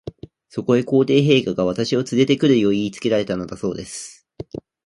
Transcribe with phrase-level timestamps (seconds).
[0.49, 4.27] そこへ、皇帝陛下が、私をつれて来るよう言いつけられたのだそうです。